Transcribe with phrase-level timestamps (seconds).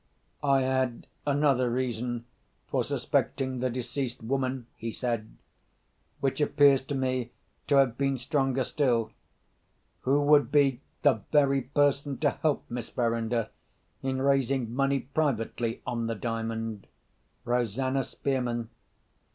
[0.41, 2.25] "I had another reason
[2.65, 5.37] for suspecting the deceased woman," he said,
[6.21, 7.29] "which appears to me
[7.67, 9.11] to have been stronger still.
[9.99, 13.51] Who would be the very person to help Miss Verinder
[14.01, 16.87] in raising money privately on the Diamond?
[17.45, 18.71] Rosanna Spearman.